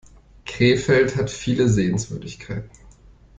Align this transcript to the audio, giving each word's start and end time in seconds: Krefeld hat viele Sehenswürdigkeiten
Krefeld 0.47 1.15
hat 1.15 1.29
viele 1.29 1.69
Sehenswürdigkeiten 1.69 2.71